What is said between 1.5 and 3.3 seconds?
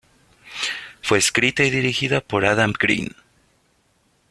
y dirigida por Adam Green.